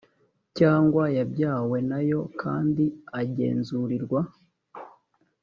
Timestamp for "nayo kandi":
1.89-2.85